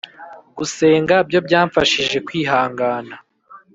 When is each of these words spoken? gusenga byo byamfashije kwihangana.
gusenga 0.57 1.15
byo 1.27 1.39
byamfashije 1.47 2.17
kwihangana. 2.27 3.15